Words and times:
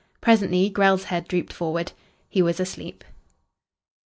Presently 0.19 0.67
Grell's 0.71 1.03
head 1.03 1.27
drooped 1.27 1.53
forward. 1.53 1.91
He 2.27 2.41
was 2.41 2.59
asleep. 2.59 3.03